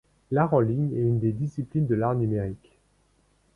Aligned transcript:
L'art 0.31 0.55
en 0.55 0.61
ligne 0.61 0.91
est 0.93 1.01
l'une 1.01 1.19
des 1.19 1.31
disciplines 1.31 1.85
de 1.85 1.93
l'art 1.93 2.15
numérique. 2.15 2.79